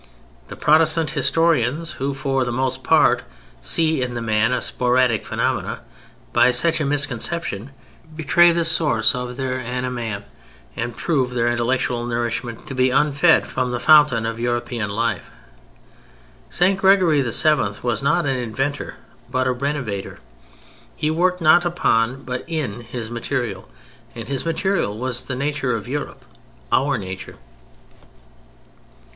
[0.47, 3.21] The Protestant historians who, for the most part,
[3.61, 5.77] see in the man a sporadic phenomenon,
[6.33, 7.69] by such a misconception
[8.15, 10.23] betray the source of their anæmia
[10.75, 15.29] and prove their intellectual nourishment to be unfed from the fountain of European life.
[16.49, 16.79] St.
[16.79, 17.73] Gregory VII.
[17.83, 18.95] was not an inventor,
[19.29, 20.17] but a renovator.
[20.95, 23.69] He worked not upon, but in, his material;
[24.15, 26.25] and his material was the nature of Europe:
[26.71, 27.37] our nature.